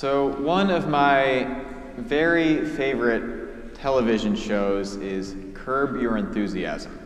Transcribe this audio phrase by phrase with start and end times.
[0.00, 1.62] So, one of my
[1.98, 6.98] very favorite television shows is Curb Your Enthusiasm,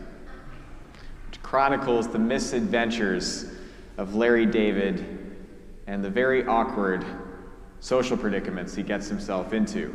[1.27, 3.47] which chronicles the misadventures
[3.97, 5.35] of Larry David
[5.87, 7.03] and the very awkward
[7.81, 9.93] social predicaments he gets himself into.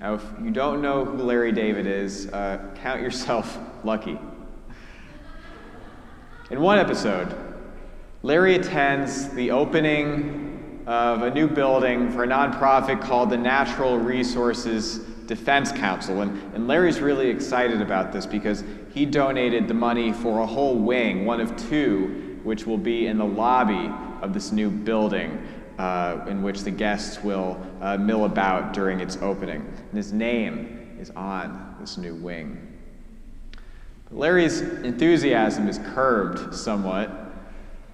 [0.00, 4.18] Now, if you don't know who Larry David is, uh, count yourself lucky.
[6.50, 7.36] In one episode,
[8.22, 10.43] Larry attends the opening
[10.86, 16.20] of a new building for a nonprofit called the Natural Resources Defense Council.
[16.20, 20.76] And, and Larry's really excited about this because he donated the money for a whole
[20.76, 23.90] wing, one of two, which will be in the lobby
[24.22, 25.46] of this new building.
[25.78, 29.60] Uh, in which the guests will uh, mill about during its opening.
[29.88, 32.78] And his name is on this new wing.
[34.12, 37.23] Larry's enthusiasm is curbed somewhat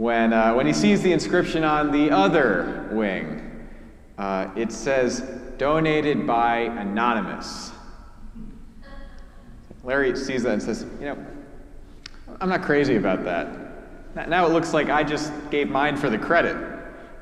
[0.00, 3.68] when, uh, when he sees the inscription on the other wing.
[4.16, 5.20] Uh, it says,
[5.58, 7.70] donated by Anonymous.
[9.84, 11.26] Larry sees that and says, You know,
[12.40, 14.28] I'm not crazy about that.
[14.30, 16.56] Now it looks like I just gave mine for the credit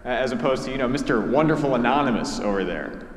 [0.04, 1.28] as opposed to, you know, Mr.
[1.28, 3.08] Wonderful Anonymous over there.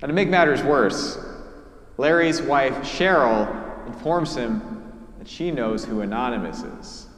[0.00, 1.18] Now, to make matters worse,
[1.98, 7.08] Larry's wife, Cheryl, informs him that she knows who Anonymous is.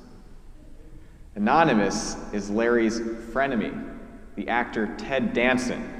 [1.36, 3.96] Anonymous is Larry's frenemy,
[4.36, 5.90] the actor Ted Danson.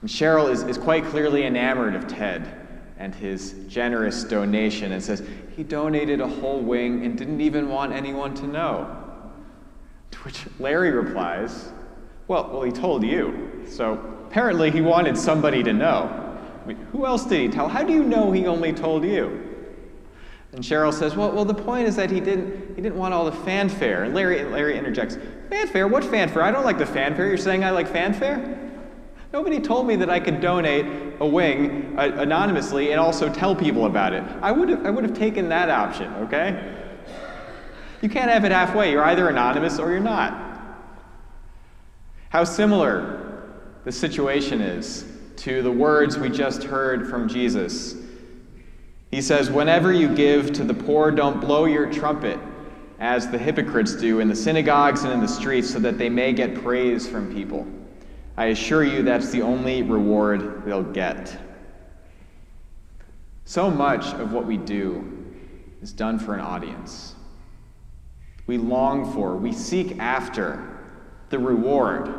[0.00, 2.60] And Cheryl is, is quite clearly enamored of Ted
[2.98, 5.22] and his generous donation and says
[5.56, 8.96] he donated a whole wing and didn't even want anyone to know.
[10.12, 11.70] To which Larry replies,
[12.28, 13.64] Well, well, he told you.
[13.68, 13.92] So
[14.28, 16.38] apparently he wanted somebody to know.
[16.62, 17.68] I mean, who else did he tell?
[17.68, 19.49] How do you know he only told you?
[20.52, 23.24] And Cheryl says, well, well, the point is that he didn't, he didn't want all
[23.24, 24.04] the fanfare.
[24.04, 25.16] And Larry, Larry interjects,
[25.48, 25.86] fanfare?
[25.86, 26.42] What fanfare?
[26.42, 27.28] I don't like the fanfare.
[27.28, 28.58] You're saying I like fanfare?
[29.32, 30.86] Nobody told me that I could donate
[31.20, 34.24] a wing uh, anonymously and also tell people about it.
[34.42, 36.76] I would have, I would have taken that option, okay?
[38.02, 38.90] You can't have it halfway.
[38.90, 40.48] You're either anonymous or you're not.
[42.30, 43.44] How similar
[43.84, 45.04] the situation is
[45.36, 47.94] to the words we just heard from Jesus.
[49.10, 52.38] He says, Whenever you give to the poor, don't blow your trumpet,
[52.98, 56.32] as the hypocrites do in the synagogues and in the streets, so that they may
[56.32, 57.66] get praise from people.
[58.36, 61.36] I assure you that's the only reward they'll get.
[63.44, 65.26] So much of what we do
[65.82, 67.14] is done for an audience
[68.50, 70.76] we long for, we seek after
[71.28, 72.12] the reward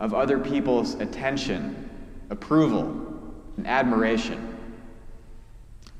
[0.00, 1.88] of other people's attention,
[2.28, 3.06] approval,
[3.56, 4.49] and admiration.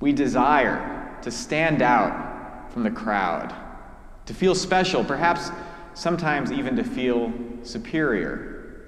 [0.00, 3.55] We desire to stand out from the crowd,
[4.27, 5.50] to feel special, perhaps
[5.94, 8.87] sometimes even to feel superior.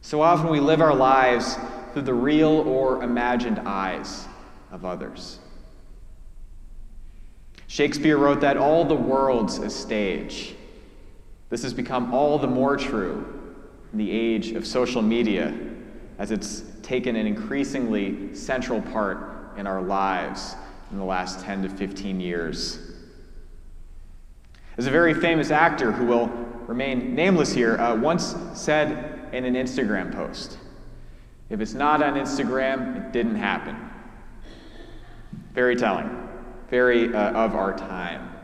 [0.00, 1.58] So often we live our lives
[1.92, 4.26] through the real or imagined eyes
[4.72, 5.40] of others.
[7.66, 10.54] Shakespeare wrote that all the world's a stage.
[11.50, 13.26] This has become all the more true
[13.92, 15.54] in the age of social media
[16.18, 20.56] as it's taken an increasingly central part in our lives
[20.90, 22.78] in the last 10 to 15 years.
[24.78, 26.28] As a very famous actor who will
[26.66, 30.56] remain nameless here uh, once said in an Instagram post
[31.50, 33.76] if it's not on Instagram, it didn't happen.
[35.54, 36.28] Very telling
[36.68, 38.34] very uh, of our time.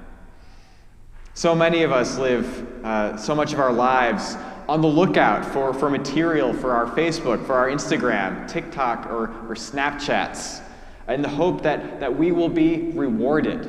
[1.34, 4.36] So many of us live uh, so much of our lives
[4.68, 9.54] on the lookout for, for material for our Facebook, for our Instagram, TikTok, or, or
[9.54, 10.62] Snapchats,
[11.08, 13.66] in the hope that, that we will be rewarded,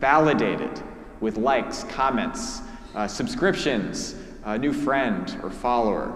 [0.00, 0.82] validated
[1.20, 2.60] with likes, comments,
[2.94, 4.14] uh, subscriptions,
[4.44, 6.12] a new friend or follower.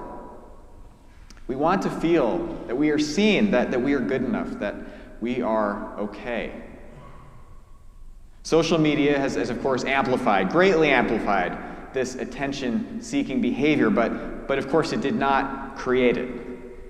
[1.47, 4.75] We want to feel that we are seen, that, that we are good enough, that
[5.21, 6.53] we are okay.
[8.43, 11.59] Social media has, has, of course, amplified, greatly amplified
[11.95, 16.31] this attention seeking behavior, but, but of course, it did not create it.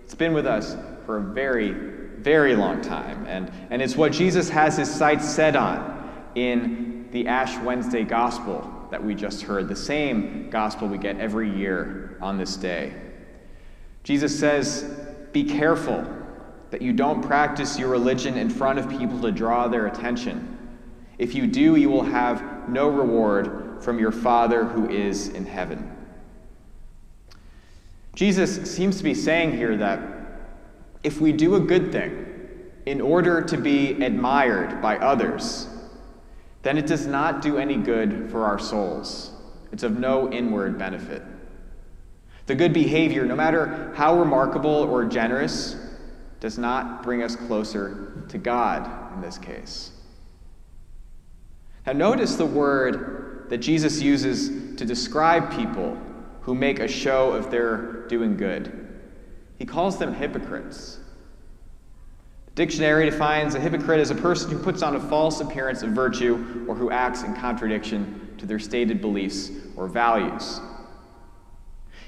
[0.04, 0.76] It's been with us
[1.06, 1.72] for a very,
[2.18, 7.26] very long time, and, and it's what Jesus has his sights set on in the
[7.26, 12.38] Ash Wednesday gospel that we just heard, the same gospel we get every year on
[12.38, 12.94] this day.
[14.02, 14.84] Jesus says,
[15.32, 16.06] Be careful
[16.70, 20.56] that you don't practice your religion in front of people to draw their attention.
[21.18, 25.94] If you do, you will have no reward from your Father who is in heaven.
[28.14, 30.17] Jesus seems to be saying here that
[31.02, 32.26] if we do a good thing
[32.86, 35.66] in order to be admired by others,
[36.62, 39.32] then it does not do any good for our souls.
[39.72, 41.22] It's of no inward benefit.
[42.46, 45.76] The good behavior, no matter how remarkable or generous,
[46.40, 49.90] does not bring us closer to God in this case.
[51.86, 55.98] Now, notice the word that Jesus uses to describe people
[56.42, 58.87] who make a show of their doing good.
[59.58, 61.00] He calls them hypocrites.
[62.46, 65.90] The dictionary defines a hypocrite as a person who puts on a false appearance of
[65.90, 70.60] virtue or who acts in contradiction to their stated beliefs or values.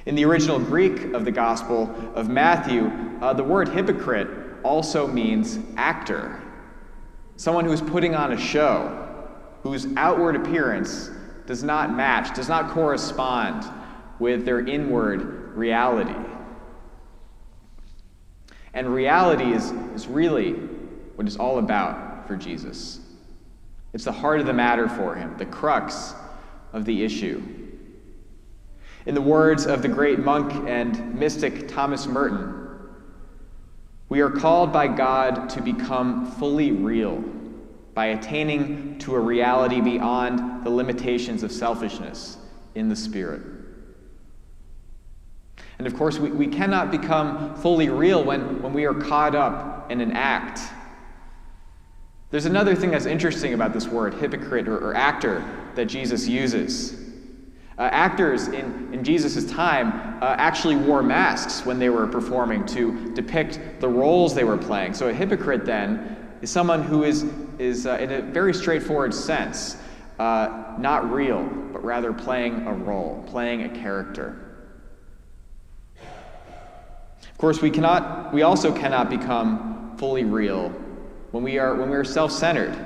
[0.07, 4.29] In the original Greek of the Gospel of Matthew, uh, the word hypocrite
[4.63, 6.41] also means actor,
[7.37, 9.09] someone who is putting on a show,
[9.63, 11.11] whose outward appearance
[11.47, 13.65] does not match, does not correspond
[14.19, 16.15] with their inward reality.
[18.75, 20.53] And reality is, is really
[21.17, 23.01] what it's all about for Jesus.
[23.93, 26.15] It's the heart of the matter for him, the crux
[26.73, 27.43] of the issue.
[29.07, 32.61] In the words of the great monk and mystic Thomas Merton,
[34.09, 37.23] we are called by God to become fully real
[37.95, 42.37] by attaining to a reality beyond the limitations of selfishness
[42.75, 43.43] in the Spirit.
[45.81, 49.91] And of course, we, we cannot become fully real when, when we are caught up
[49.91, 50.61] in an act.
[52.31, 55.43] There's another thing that's interesting about this word, hypocrite or, or actor,
[55.77, 56.93] that Jesus uses.
[57.79, 63.15] Uh, actors in, in Jesus' time uh, actually wore masks when they were performing to
[63.15, 64.93] depict the roles they were playing.
[64.93, 67.25] So a hypocrite then is someone who is,
[67.59, 69.79] is uh, in a very straightforward sense,
[70.19, 71.43] uh, not real,
[71.73, 74.50] but rather playing a role, playing a character.
[77.41, 80.69] Of course, we cannot, we also cannot become fully real
[81.31, 82.77] when we are, when we are self-centered.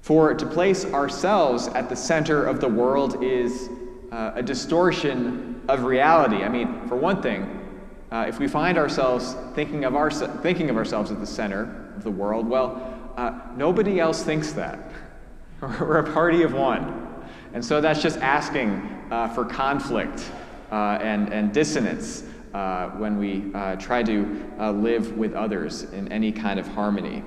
[0.00, 3.68] For to place ourselves at the center of the world is
[4.10, 6.42] uh, a distortion of reality.
[6.42, 10.76] I mean, for one thing, uh, if we find ourselves thinking of, our, thinking of
[10.76, 14.90] ourselves at the center of the world, well, uh, nobody else thinks that.
[15.60, 17.24] We're a party of one.
[17.54, 18.70] And so that's just asking
[19.12, 20.32] uh, for conflict
[20.72, 22.24] uh, and, and dissonance
[22.56, 23.40] uh, when we
[23.78, 24.24] try to
[24.72, 27.22] live with others in any kind of harmony.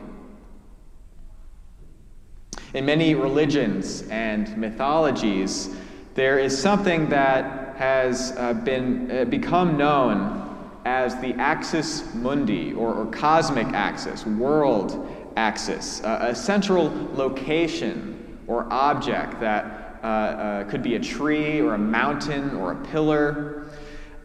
[2.74, 5.76] In many religions and mythologies,
[6.14, 10.46] there is something that has uh, been uh, become known
[10.86, 18.72] as the axis mundi, or, or cosmic axis, world axis, uh, a central location or
[18.72, 23.59] object that uh, uh, could be a tree or a mountain or a pillar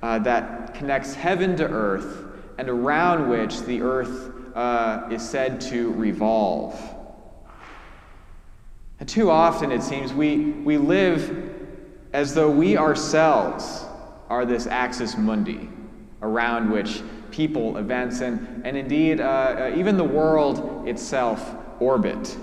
[0.05, 2.27] uh, that connects heaven to earth
[2.59, 4.33] and around which the earth
[5.11, 6.79] is said to revolve.
[9.01, 11.55] And too often, it seems, we, we live
[12.13, 13.87] as though we ourselves
[14.29, 15.71] are this axis mundi
[16.21, 17.01] around which
[17.31, 22.37] people, events, and, and indeed uh, uh, even the world itself orbit.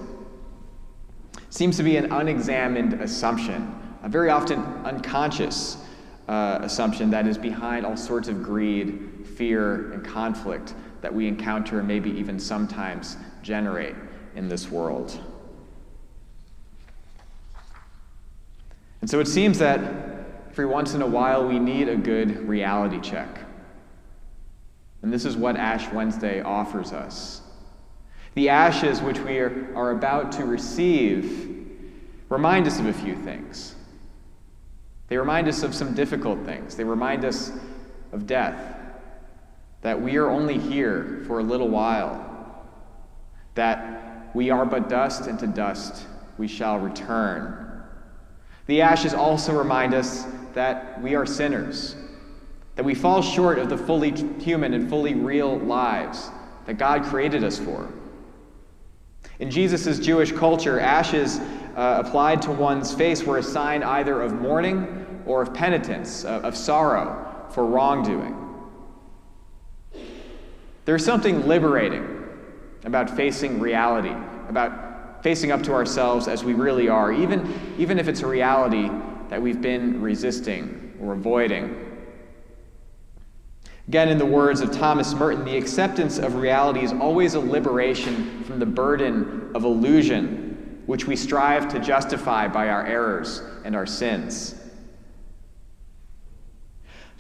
[1.52, 5.78] Seems to be an unexamined assumption, very often unconscious
[6.28, 11.80] uh, assumption that is behind all sorts of greed, fear, and conflict that we encounter
[11.80, 13.96] and maybe even sometimes generate
[14.36, 15.20] in this world.
[19.02, 19.80] And so it seems that
[20.52, 23.40] every once in a while we need a good reality check.
[25.02, 27.42] And this is what Ash Wednesday offers us.
[28.36, 31.52] The ashes which we are, are about to receive
[32.30, 33.76] remind us of a few things.
[35.12, 36.78] They remind us of some difficult things.
[36.78, 37.52] They remind us
[38.14, 38.78] of death,
[39.82, 42.66] that we are only here for a little while,
[43.56, 46.06] that we are but dust, and to dust
[46.38, 47.84] we shall return.
[48.68, 51.98] The ashes also remind us that we are sinners,
[52.78, 56.30] that we fall short of the fully human and fully real lives
[56.68, 57.92] that God created us for.
[59.40, 61.38] In Jesus' Jewish culture, ashes
[61.76, 65.01] uh, applied to one's face were a sign either of mourning
[65.32, 68.36] or of penitence, of, of sorrow for wrongdoing.
[70.84, 72.28] There's something liberating
[72.84, 74.14] about facing reality,
[74.50, 78.90] about facing up to ourselves as we really are, even, even if it's a reality
[79.30, 81.88] that we've been resisting or avoiding.
[83.88, 88.44] Again, in the words of Thomas Merton, the acceptance of reality is always a liberation
[88.44, 93.86] from the burden of illusion, which we strive to justify by our errors and our
[93.86, 94.56] sins.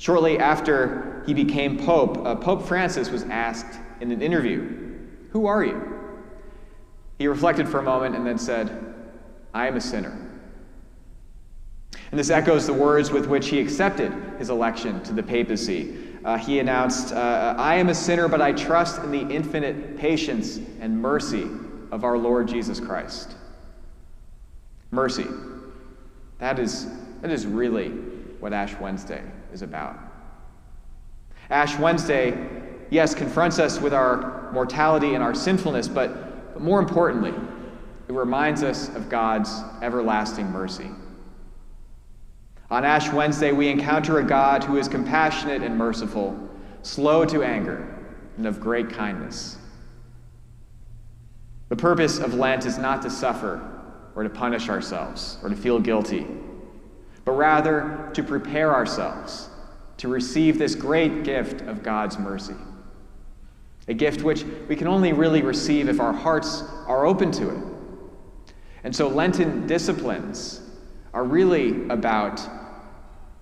[0.02, 4.98] Shortly after he became Pope, uh, Pope Francis was asked in an interview,
[5.30, 5.80] Who are you?
[7.20, 8.96] He reflected for a moment and then said,
[9.54, 10.18] I am a sinner.
[12.10, 15.96] And this echoes the words with which he accepted his election to the papacy.
[16.26, 20.58] Uh, he announced, uh, I am a sinner, but I trust in the infinite patience
[20.80, 21.48] and mercy
[21.92, 23.36] of our Lord Jesus Christ.
[24.90, 25.28] Mercy.
[26.40, 26.88] That is,
[27.22, 27.90] that is really
[28.40, 29.98] what Ash Wednesday is about.
[31.50, 32.48] Ash Wednesday,
[32.90, 37.34] yes, confronts us with our mortality and our sinfulness, but, but more importantly,
[38.08, 40.90] it reminds us of God's everlasting mercy.
[42.70, 46.38] On Ash Wednesday, we encounter a God who is compassionate and merciful,
[46.84, 47.86] slow to anger,
[48.38, 49.58] and of great kindness.
[51.68, 53.62] The purpose of Lent is not to suffer
[54.16, 56.26] or to punish ourselves or to feel guilty,
[57.26, 59.50] but rather to prepare ourselves
[60.02, 62.56] to receive this great gift of God's mercy.
[63.88, 67.64] A gift which we can only really receive if our hearts are open to it.
[68.84, 70.60] And so, Lenten disciplines
[71.14, 72.42] are really about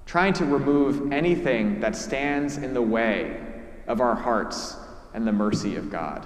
[0.06, 3.40] trying to remove anything that stands in the way
[3.88, 4.76] of our hearts
[5.14, 6.26] and the mercy of God.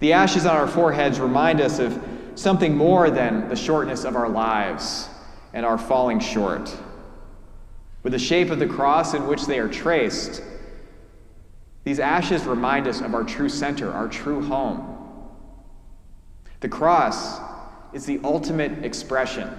[0.00, 2.02] The ashes on our foreheads remind us of
[2.34, 5.08] something more than the shortness of our lives
[5.52, 6.74] and our falling short.
[8.02, 10.42] With the shape of the cross in which they are traced,
[11.84, 14.88] these ashes remind us of our true center, our true home.
[16.60, 17.40] The cross
[17.92, 19.50] is the ultimate expression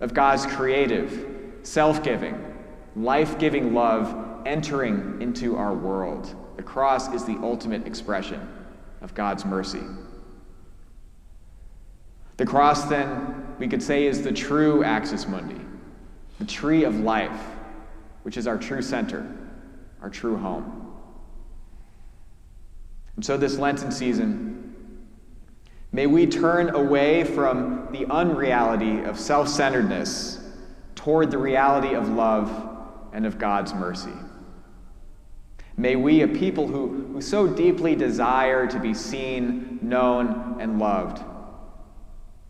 [0.00, 1.26] of God's creative,
[1.62, 2.54] self giving,
[2.96, 6.34] life giving love entering into our world.
[6.56, 8.46] The cross is the ultimate expression
[9.00, 9.82] of God's mercy.
[12.42, 15.60] The cross, then, we could say, is the true axis mundi,
[16.40, 17.40] the tree of life,
[18.24, 19.24] which is our true center,
[20.00, 20.92] our true home.
[23.14, 24.74] And so, this Lenten season,
[25.92, 30.40] may we turn away from the unreality of self centeredness
[30.96, 32.50] toward the reality of love
[33.12, 34.18] and of God's mercy.
[35.76, 41.22] May we, a people who, who so deeply desire to be seen, known, and loved,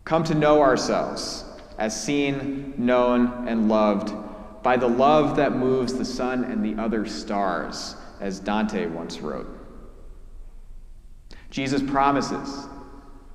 [0.05, 1.45] come to know ourselves
[1.77, 4.13] as seen, known, and loved
[4.61, 9.47] by the love that moves the sun and the other stars, as Dante once wrote.
[11.49, 12.67] Jesus promises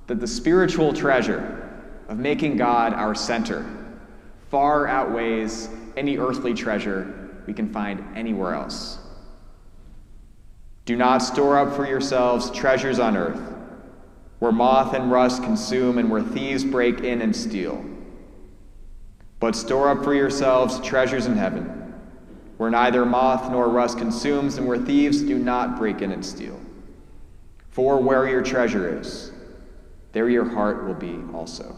[0.07, 1.69] that the spiritual treasure
[2.07, 3.65] of making God our center
[4.49, 8.97] far outweighs any earthly treasure we can find anywhere else.
[10.85, 13.48] Do not store up for yourselves treasures on earth,
[14.39, 17.83] where moth and rust consume and where thieves break in and steal.
[19.39, 21.93] But store up for yourselves treasures in heaven,
[22.57, 26.59] where neither moth nor rust consumes and where thieves do not break in and steal.
[27.69, 29.31] For where your treasure is,
[30.11, 31.75] there your heart will be also.